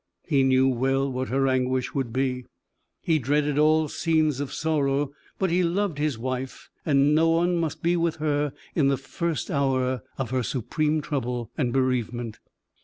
[0.25, 2.45] He knew well what her anguish would be.
[3.03, 7.83] He dreaded all scenes of sorrow, but he loved his wife, and no one must
[7.83, 12.39] be with her in the first hour of her supreme trouble and bereavement.